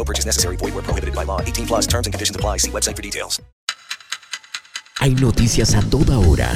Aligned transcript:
No 0.00 0.04
purchase 0.04 0.24
necessary. 0.24 0.56
Void 0.56 0.74
where 0.74 0.82
prohibited 0.82 1.14
by 1.14 1.26
law. 1.26 1.42
18 1.42 1.66
plus 1.66 1.86
terms 1.86 2.06
and 2.06 2.14
conditions 2.14 2.34
apply. 2.34 2.58
See 2.58 2.70
website 2.70 2.96
for 2.96 3.02
details. 3.02 3.42
Hay 4.98 5.14
noticias 5.14 5.74
a 5.74 5.82
toda 5.82 6.18
hora 6.18 6.50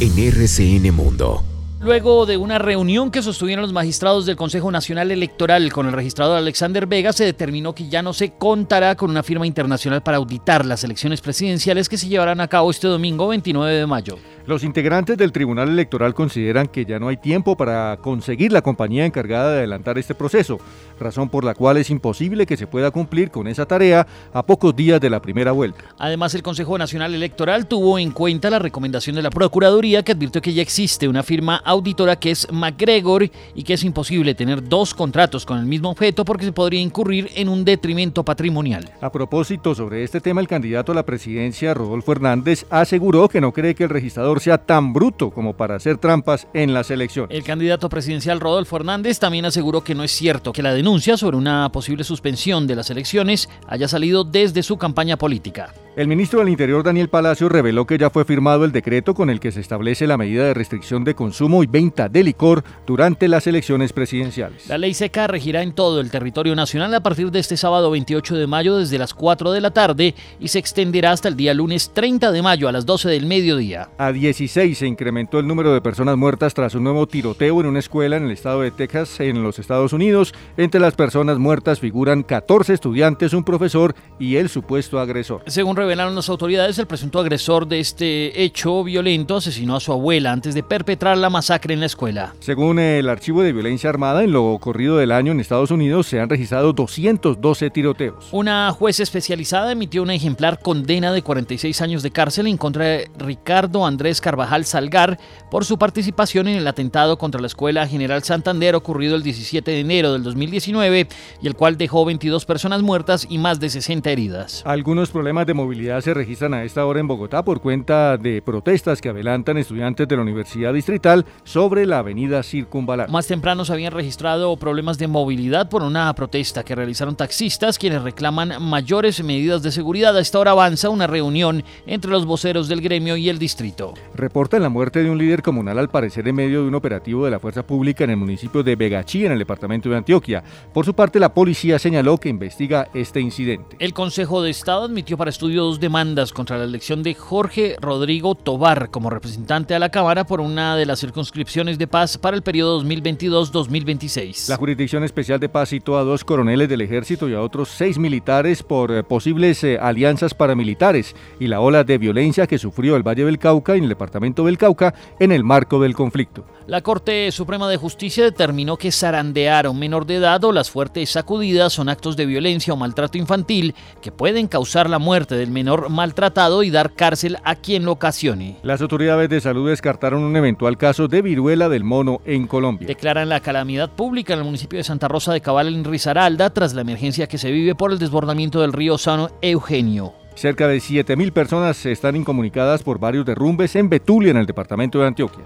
en 0.00 0.18
RCN 0.18 0.94
Mundo. 0.94 1.42
Luego 1.80 2.24
de 2.24 2.38
una 2.38 2.58
reunión 2.58 3.10
que 3.10 3.22
sostuvieron 3.22 3.62
los 3.62 3.74
magistrados 3.74 4.24
del 4.24 4.36
Consejo 4.36 4.70
Nacional 4.70 5.10
Electoral 5.10 5.70
con 5.70 5.86
el 5.86 5.92
registrador 5.92 6.38
Alexander 6.38 6.86
Vega, 6.86 7.12
se 7.12 7.24
determinó 7.24 7.74
que 7.74 7.90
ya 7.90 8.02
no 8.02 8.14
se 8.14 8.32
contará 8.32 8.94
con 8.96 9.10
una 9.10 9.22
firma 9.22 9.46
internacional 9.46 10.02
para 10.02 10.16
auditar 10.16 10.64
las 10.64 10.84
elecciones 10.84 11.20
presidenciales 11.20 11.90
que 11.90 11.98
se 11.98 12.08
llevarán 12.08 12.40
a 12.40 12.48
cabo 12.48 12.70
este 12.70 12.88
domingo 12.88 13.28
29 13.28 13.74
de 13.74 13.86
mayo. 13.86 14.18
Los 14.46 14.62
integrantes 14.62 15.16
del 15.16 15.32
Tribunal 15.32 15.70
Electoral 15.70 16.12
consideran 16.12 16.66
que 16.66 16.84
ya 16.84 16.98
no 16.98 17.08
hay 17.08 17.16
tiempo 17.16 17.56
para 17.56 17.96
conseguir 18.02 18.52
la 18.52 18.60
compañía 18.60 19.06
encargada 19.06 19.52
de 19.52 19.58
adelantar 19.60 19.96
este 19.96 20.14
proceso, 20.14 20.58
razón 21.00 21.30
por 21.30 21.44
la 21.44 21.54
cual 21.54 21.78
es 21.78 21.88
imposible 21.88 22.44
que 22.44 22.58
se 22.58 22.66
pueda 22.66 22.90
cumplir 22.90 23.30
con 23.30 23.48
esa 23.48 23.64
tarea 23.64 24.06
a 24.34 24.42
pocos 24.42 24.76
días 24.76 25.00
de 25.00 25.08
la 25.08 25.22
primera 25.22 25.52
vuelta. 25.52 25.84
Además, 25.96 26.34
el 26.34 26.42
Consejo 26.42 26.76
Nacional 26.76 27.14
Electoral 27.14 27.66
tuvo 27.66 27.98
en 27.98 28.10
cuenta 28.10 28.50
la 28.50 28.58
recomendación 28.58 29.16
de 29.16 29.22
la 29.22 29.30
Procuraduría 29.30 30.02
que 30.02 30.12
advirtió 30.12 30.42
que 30.42 30.52
ya 30.52 30.60
existe 30.60 31.08
una 31.08 31.22
firma 31.22 31.62
auditora 31.64 32.16
que 32.16 32.32
es 32.32 32.46
McGregor 32.52 33.30
y 33.54 33.62
que 33.62 33.72
es 33.72 33.82
imposible 33.82 34.34
tener 34.34 34.68
dos 34.68 34.92
contratos 34.92 35.46
con 35.46 35.58
el 35.58 35.64
mismo 35.64 35.88
objeto 35.88 36.26
porque 36.26 36.44
se 36.44 36.52
podría 36.52 36.82
incurrir 36.82 37.30
en 37.34 37.48
un 37.48 37.64
detrimento 37.64 38.22
patrimonial. 38.22 38.92
A 39.00 39.10
propósito 39.10 39.74
sobre 39.74 40.04
este 40.04 40.20
tema, 40.20 40.42
el 40.42 40.48
candidato 40.48 40.92
a 40.92 40.94
la 40.94 41.06
presidencia, 41.06 41.72
Rodolfo 41.72 42.12
Hernández, 42.12 42.66
aseguró 42.68 43.30
que 43.30 43.40
no 43.40 43.50
cree 43.50 43.74
que 43.74 43.84
el 43.84 43.90
registrador 43.90 44.33
sea 44.40 44.58
tan 44.58 44.92
bruto 44.92 45.30
como 45.30 45.56
para 45.56 45.76
hacer 45.76 45.98
trampas 45.98 46.46
en 46.54 46.74
las 46.74 46.90
elecciones. 46.90 47.36
El 47.36 47.44
candidato 47.44 47.88
presidencial 47.88 48.40
Rodolfo 48.40 48.76
Hernández 48.76 49.18
también 49.18 49.44
aseguró 49.44 49.82
que 49.82 49.94
no 49.94 50.04
es 50.04 50.12
cierto 50.12 50.52
que 50.52 50.62
la 50.62 50.72
denuncia 50.72 51.16
sobre 51.16 51.36
una 51.36 51.70
posible 51.72 52.04
suspensión 52.04 52.66
de 52.66 52.76
las 52.76 52.90
elecciones 52.90 53.48
haya 53.66 53.88
salido 53.88 54.24
desde 54.24 54.62
su 54.62 54.76
campaña 54.76 55.16
política. 55.16 55.72
El 55.96 56.08
ministro 56.08 56.40
del 56.40 56.48
Interior 56.48 56.82
Daniel 56.82 57.08
Palacio 57.08 57.48
reveló 57.48 57.86
que 57.86 57.98
ya 57.98 58.10
fue 58.10 58.24
firmado 58.24 58.64
el 58.64 58.72
decreto 58.72 59.14
con 59.14 59.30
el 59.30 59.38
que 59.38 59.52
se 59.52 59.60
establece 59.60 60.08
la 60.08 60.16
medida 60.16 60.42
de 60.42 60.52
restricción 60.52 61.04
de 61.04 61.14
consumo 61.14 61.62
y 61.62 61.68
venta 61.68 62.08
de 62.08 62.24
licor 62.24 62.64
durante 62.84 63.28
las 63.28 63.46
elecciones 63.46 63.92
presidenciales. 63.92 64.66
La 64.66 64.76
ley 64.76 64.92
seca 64.92 65.28
regirá 65.28 65.62
en 65.62 65.72
todo 65.72 66.00
el 66.00 66.10
territorio 66.10 66.56
nacional 66.56 66.92
a 66.96 67.00
partir 67.00 67.30
de 67.30 67.38
este 67.38 67.56
sábado 67.56 67.92
28 67.92 68.34
de 68.34 68.48
mayo 68.48 68.76
desde 68.76 68.98
las 68.98 69.14
4 69.14 69.52
de 69.52 69.60
la 69.60 69.70
tarde 69.70 70.16
y 70.40 70.48
se 70.48 70.58
extenderá 70.58 71.12
hasta 71.12 71.28
el 71.28 71.36
día 71.36 71.54
lunes 71.54 71.92
30 71.94 72.32
de 72.32 72.42
mayo 72.42 72.68
a 72.68 72.72
las 72.72 72.86
12 72.86 73.10
del 73.10 73.26
mediodía. 73.26 73.88
A 73.96 74.10
16 74.10 74.76
se 74.76 74.88
incrementó 74.88 75.38
el 75.38 75.46
número 75.46 75.72
de 75.72 75.80
personas 75.80 76.16
muertas 76.16 76.54
tras 76.54 76.74
un 76.74 76.82
nuevo 76.82 77.06
tiroteo 77.06 77.60
en 77.60 77.66
una 77.66 77.78
escuela 77.78 78.16
en 78.16 78.24
el 78.24 78.32
estado 78.32 78.62
de 78.62 78.72
Texas, 78.72 79.20
en 79.20 79.44
los 79.44 79.60
Estados 79.60 79.92
Unidos. 79.92 80.34
Entre 80.56 80.80
las 80.80 80.96
personas 80.96 81.38
muertas 81.38 81.78
figuran 81.78 82.24
14 82.24 82.74
estudiantes, 82.74 83.32
un 83.32 83.44
profesor 83.44 83.94
y 84.18 84.34
el 84.34 84.48
supuesto 84.48 84.98
agresor. 84.98 85.44
Según 85.46 85.76
revelaron 85.84 86.14
las 86.14 86.30
autoridades, 86.30 86.78
el 86.78 86.86
presunto 86.86 87.20
agresor 87.20 87.68
de 87.68 87.78
este 87.78 88.42
hecho 88.42 88.82
violento 88.84 89.36
asesinó 89.36 89.76
a 89.76 89.80
su 89.80 89.92
abuela 89.92 90.32
antes 90.32 90.54
de 90.54 90.62
perpetrar 90.62 91.18
la 91.18 91.28
masacre 91.28 91.74
en 91.74 91.80
la 91.80 91.86
escuela. 91.86 92.32
Según 92.40 92.78
el 92.78 93.06
archivo 93.10 93.42
de 93.42 93.52
violencia 93.52 93.90
armada, 93.90 94.24
en 94.24 94.32
lo 94.32 94.58
corrido 94.58 94.96
del 94.96 95.12
año 95.12 95.32
en 95.32 95.40
Estados 95.40 95.70
Unidos 95.70 96.06
se 96.06 96.20
han 96.20 96.30
registrado 96.30 96.72
212 96.72 97.68
tiroteos. 97.68 98.28
Una 98.32 98.72
juez 98.72 98.98
especializada 98.98 99.72
emitió 99.72 100.02
una 100.02 100.14
ejemplar 100.14 100.58
condena 100.58 101.12
de 101.12 101.20
46 101.20 101.82
años 101.82 102.02
de 102.02 102.10
cárcel 102.10 102.46
en 102.46 102.56
contra 102.56 102.86
de 102.86 103.10
Ricardo 103.18 103.84
Andrés 103.84 104.22
Carvajal 104.22 104.64
Salgar 104.64 105.18
por 105.50 105.66
su 105.66 105.76
participación 105.76 106.48
en 106.48 106.56
el 106.56 106.66
atentado 106.66 107.18
contra 107.18 107.42
la 107.42 107.46
Escuela 107.46 107.86
General 107.86 108.22
Santander 108.22 108.74
ocurrido 108.74 109.16
el 109.16 109.22
17 109.22 109.70
de 109.70 109.80
enero 109.80 110.14
del 110.14 110.22
2019 110.22 111.08
y 111.42 111.46
el 111.46 111.54
cual 111.54 111.76
dejó 111.76 112.06
22 112.06 112.46
personas 112.46 112.80
muertas 112.80 113.26
y 113.28 113.36
más 113.36 113.60
de 113.60 113.68
60 113.68 114.10
heridas. 114.10 114.62
Algunos 114.64 115.10
problemas 115.10 115.46
de 115.46 115.52
movilidad 115.52 115.73
se 115.74 116.14
registran 116.14 116.54
a 116.54 116.62
esta 116.62 116.86
hora 116.86 117.00
en 117.00 117.08
Bogotá 117.08 117.44
por 117.44 117.60
cuenta 117.60 118.16
de 118.16 118.40
protestas 118.40 119.00
que 119.00 119.08
adelantan 119.08 119.58
estudiantes 119.58 120.06
de 120.06 120.14
la 120.14 120.22
Universidad 120.22 120.72
Distrital 120.72 121.26
sobre 121.42 121.84
la 121.84 121.98
avenida 121.98 122.44
Circunvalar. 122.44 123.10
Más 123.10 123.26
temprano 123.26 123.64
se 123.64 123.72
habían 123.72 123.92
registrado 123.92 124.56
problemas 124.56 124.98
de 124.98 125.08
movilidad 125.08 125.68
por 125.68 125.82
una 125.82 126.14
protesta 126.14 126.62
que 126.62 126.76
realizaron 126.76 127.16
taxistas 127.16 127.78
quienes 127.78 128.02
reclaman 128.02 128.62
mayores 128.62 129.22
medidas 129.24 129.62
de 129.64 129.72
seguridad. 129.72 130.16
A 130.16 130.20
esta 130.20 130.38
hora 130.38 130.52
avanza 130.52 130.90
una 130.90 131.08
reunión 131.08 131.64
entre 131.86 132.10
los 132.12 132.24
voceros 132.24 132.68
del 132.68 132.80
gremio 132.80 133.16
y 133.16 133.28
el 133.28 133.40
distrito. 133.40 133.94
Reportan 134.14 134.62
la 134.62 134.68
muerte 134.68 135.02
de 135.02 135.10
un 135.10 135.18
líder 135.18 135.42
comunal 135.42 135.80
al 135.80 135.90
parecer 135.90 136.28
en 136.28 136.36
medio 136.36 136.62
de 136.62 136.68
un 136.68 136.74
operativo 136.76 137.24
de 137.24 137.32
la 137.32 137.40
fuerza 137.40 137.66
pública 137.66 138.04
en 138.04 138.10
el 138.10 138.16
municipio 138.16 138.62
de 138.62 138.76
Vegachí, 138.76 139.26
en 139.26 139.32
el 139.32 139.38
departamento 139.40 139.88
de 139.88 139.96
Antioquia. 139.96 140.44
Por 140.72 140.84
su 140.84 140.94
parte, 140.94 141.18
la 141.18 141.34
policía 141.34 141.80
señaló 141.80 142.18
que 142.18 142.28
investiga 142.28 142.88
este 142.94 143.20
incidente. 143.20 143.76
El 143.80 143.92
Consejo 143.92 144.40
de 144.40 144.50
Estado 144.50 144.84
admitió 144.84 145.16
para 145.16 145.30
estudio 145.30 145.63
dos 145.64 145.80
demandas 145.80 146.34
contra 146.34 146.58
la 146.58 146.64
elección 146.64 147.02
de 147.02 147.14
Jorge 147.14 147.76
Rodrigo 147.80 148.34
Tobar 148.34 148.90
como 148.90 149.08
representante 149.08 149.74
a 149.74 149.78
la 149.78 149.88
Cámara 149.88 150.26
por 150.26 150.42
una 150.42 150.76
de 150.76 150.84
las 150.84 151.00
circunscripciones 151.00 151.78
de 151.78 151.86
paz 151.86 152.18
para 152.18 152.36
el 152.36 152.42
periodo 152.42 152.82
2022-2026. 152.82 154.50
La 154.50 154.56
Jurisdicción 154.56 155.04
Especial 155.04 155.40
de 155.40 155.48
Paz 155.48 155.70
citó 155.70 155.96
a 155.96 156.04
dos 156.04 156.22
coroneles 156.22 156.68
del 156.68 156.82
ejército 156.82 157.30
y 157.30 157.34
a 157.34 157.40
otros 157.40 157.70
seis 157.70 157.96
militares 157.96 158.62
por 158.62 158.92
eh, 158.92 159.02
posibles 159.02 159.64
eh, 159.64 159.78
alianzas 159.80 160.34
paramilitares 160.34 161.16
y 161.40 161.46
la 161.46 161.60
ola 161.60 161.82
de 161.82 161.96
violencia 161.96 162.46
que 162.46 162.58
sufrió 162.58 162.96
el 162.96 163.02
Valle 163.02 163.24
del 163.24 163.38
Cauca 163.38 163.74
y 163.74 163.80
el 163.80 163.88
departamento 163.88 164.44
del 164.44 164.58
Cauca 164.58 164.94
en 165.18 165.32
el 165.32 165.44
marco 165.44 165.80
del 165.80 165.94
conflicto. 165.94 166.44
La 166.66 166.82
Corte 166.82 167.30
Suprema 167.30 167.68
de 167.68 167.76
Justicia 167.76 168.24
determinó 168.24 168.76
que 168.76 168.92
zarandear 168.92 169.66
a 169.66 169.70
un 169.70 169.78
menor 169.78 170.06
de 170.06 170.16
edad 170.16 170.42
o 170.44 170.52
las 170.52 170.70
fuertes 170.70 171.10
sacudidas 171.10 171.72
son 171.72 171.88
actos 171.88 172.16
de 172.16 172.26
violencia 172.26 172.72
o 172.72 172.76
maltrato 172.76 173.18
infantil 173.18 173.74
que 174.00 174.12
pueden 174.12 174.48
causar 174.48 174.88
la 174.88 174.98
muerte 174.98 175.34
del 175.36 175.50
menor 175.54 175.88
maltratado 175.88 176.62
y 176.62 176.70
dar 176.70 176.92
cárcel 176.92 177.38
a 177.44 177.54
quien 177.54 177.86
lo 177.86 177.92
ocasione. 177.92 178.58
Las 178.62 178.82
autoridades 178.82 179.30
de 179.30 179.40
salud 179.40 179.70
descartaron 179.70 180.22
un 180.22 180.36
eventual 180.36 180.76
caso 180.76 181.08
de 181.08 181.22
viruela 181.22 181.70
del 181.70 181.84
mono 181.84 182.20
en 182.26 182.46
Colombia. 182.46 182.86
Declaran 182.86 183.30
la 183.30 183.40
calamidad 183.40 183.90
pública 183.90 184.34
en 184.34 184.40
el 184.40 184.44
municipio 184.44 184.76
de 184.76 184.84
Santa 184.84 185.08
Rosa 185.08 185.32
de 185.32 185.40
Cabal 185.40 185.68
en 185.68 185.84
Risaralda 185.84 186.50
tras 186.50 186.74
la 186.74 186.82
emergencia 186.82 187.26
que 187.26 187.38
se 187.38 187.50
vive 187.50 187.74
por 187.74 187.90
el 187.90 187.98
desbordamiento 187.98 188.60
del 188.60 188.74
río 188.74 188.98
Sano 188.98 189.30
Eugenio. 189.40 190.12
Cerca 190.34 190.66
de 190.66 190.78
7.000 190.78 191.32
personas 191.32 191.86
están 191.86 192.16
incomunicadas 192.16 192.82
por 192.82 192.98
varios 192.98 193.24
derrumbes 193.24 193.76
en 193.76 193.88
Betulia, 193.88 194.32
en 194.32 194.36
el 194.36 194.46
departamento 194.46 194.98
de 194.98 195.06
Antioquia. 195.06 195.44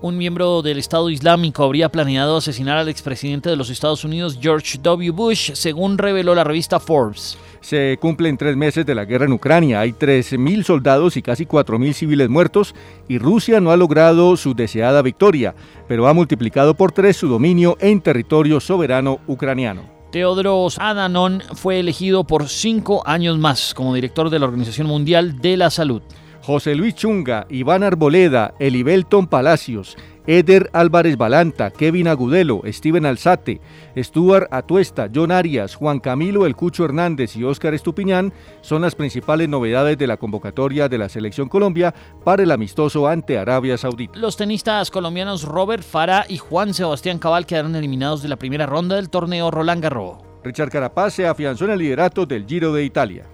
Un 0.00 0.16
miembro 0.16 0.62
del 0.62 0.78
Estado 0.78 1.10
Islámico 1.10 1.64
habría 1.64 1.88
planeado 1.88 2.36
asesinar 2.36 2.78
al 2.78 2.88
expresidente 2.88 3.50
de 3.50 3.56
los 3.56 3.68
Estados 3.68 4.04
Unidos, 4.04 4.38
George 4.40 4.78
W. 4.80 5.10
Bush, 5.10 5.50
según 5.54 5.98
reveló 5.98 6.36
la 6.36 6.44
revista 6.44 6.78
Forbes. 6.78 7.36
Se 7.60 7.98
cumplen 8.00 8.36
tres 8.36 8.56
meses 8.56 8.86
de 8.86 8.94
la 8.94 9.04
guerra 9.04 9.24
en 9.24 9.32
Ucrania. 9.32 9.80
Hay 9.80 9.90
13.000 9.90 10.62
soldados 10.62 11.16
y 11.16 11.22
casi 11.22 11.46
4.000 11.46 11.92
civiles 11.94 12.28
muertos 12.28 12.76
y 13.08 13.18
Rusia 13.18 13.60
no 13.60 13.72
ha 13.72 13.76
logrado 13.76 14.36
su 14.36 14.54
deseada 14.54 15.02
victoria, 15.02 15.56
pero 15.88 16.06
ha 16.06 16.14
multiplicado 16.14 16.74
por 16.74 16.92
tres 16.92 17.16
su 17.16 17.26
dominio 17.26 17.76
en 17.80 18.00
territorio 18.00 18.60
soberano 18.60 19.18
ucraniano. 19.26 19.82
Teodros 20.12 20.78
Adanon 20.78 21.42
fue 21.54 21.80
elegido 21.80 22.22
por 22.22 22.48
cinco 22.48 23.02
años 23.04 23.36
más 23.36 23.74
como 23.74 23.94
director 23.94 24.30
de 24.30 24.38
la 24.38 24.46
Organización 24.46 24.86
Mundial 24.86 25.40
de 25.40 25.56
la 25.56 25.70
Salud. 25.70 26.02
José 26.48 26.74
Luis 26.74 26.94
Chunga, 26.94 27.46
Iván 27.50 27.82
Arboleda, 27.82 28.54
Elibelton 28.58 29.26
Palacios, 29.26 29.98
Eder 30.26 30.70
Álvarez 30.72 31.18
Balanta, 31.18 31.70
Kevin 31.70 32.08
Agudelo, 32.08 32.62
Steven 32.64 33.04
Alzate, 33.04 33.60
Stuart 33.98 34.48
Atuesta, 34.50 35.10
John 35.14 35.30
Arias, 35.30 35.74
Juan 35.74 36.00
Camilo 36.00 36.46
El 36.46 36.56
Cucho 36.56 36.86
Hernández 36.86 37.36
y 37.36 37.44
Óscar 37.44 37.74
Estupiñán 37.74 38.32
son 38.62 38.80
las 38.80 38.94
principales 38.94 39.46
novedades 39.46 39.98
de 39.98 40.06
la 40.06 40.16
convocatoria 40.16 40.88
de 40.88 40.96
la 40.96 41.10
Selección 41.10 41.50
Colombia 41.50 41.94
para 42.24 42.44
el 42.44 42.50
amistoso 42.50 43.06
ante 43.06 43.36
Arabia 43.36 43.76
Saudita. 43.76 44.18
Los 44.18 44.38
tenistas 44.38 44.90
colombianos 44.90 45.42
Robert 45.42 45.82
Fara 45.82 46.24
y 46.30 46.38
Juan 46.38 46.72
Sebastián 46.72 47.18
Cabal 47.18 47.44
quedaron 47.44 47.76
eliminados 47.76 48.22
de 48.22 48.30
la 48.30 48.36
primera 48.36 48.64
ronda 48.64 48.96
del 48.96 49.10
torneo 49.10 49.50
Roland 49.50 49.82
Garros. 49.82 50.16
Richard 50.42 50.70
Carapaz 50.70 51.12
se 51.12 51.26
afianzó 51.26 51.66
en 51.66 51.72
el 51.72 51.80
liderato 51.80 52.24
del 52.24 52.46
Giro 52.46 52.72
de 52.72 52.84
Italia. 52.84 53.26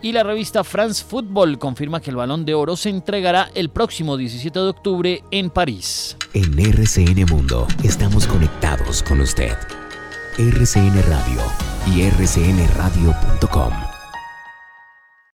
Y 0.00 0.12
la 0.12 0.22
revista 0.22 0.62
France 0.62 1.04
Football 1.04 1.58
confirma 1.58 2.00
que 2.00 2.10
el 2.10 2.16
balón 2.16 2.44
de 2.44 2.54
oro 2.54 2.76
se 2.76 2.88
entregará 2.88 3.50
el 3.54 3.68
próximo 3.68 4.16
17 4.16 4.58
de 4.58 4.68
octubre 4.68 5.24
en 5.30 5.50
París. 5.50 6.16
En 6.34 6.58
RCN 6.58 7.26
Mundo 7.28 7.66
estamos 7.82 8.26
conectados 8.26 9.02
con 9.02 9.20
usted. 9.20 9.56
RCN 10.38 11.02
Radio 11.08 11.42
y 11.92 12.08
rcnradio.com. 12.10 13.97